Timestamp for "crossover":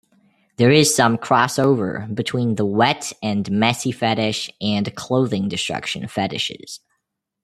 1.19-2.11